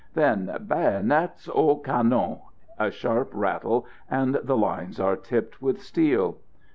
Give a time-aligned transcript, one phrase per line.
[0.15, 2.39] Then, "Bayonnettes aux canons!"
[2.79, 6.39] A sharp rattle, and the lines are tipped with steel.